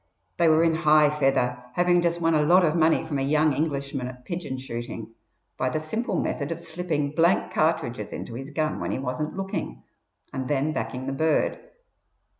[0.37, 3.53] They were in high feather, having just won a lot of money from a young
[3.53, 5.13] Englishman at pigeon shooting,
[5.59, 9.83] by the simple method of slipping blank cartridges into his gun when he wasn't looking,
[10.33, 11.59] and then backing the bird.